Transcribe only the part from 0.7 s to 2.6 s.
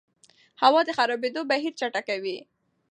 د خرابېدو بهیر چټکوي.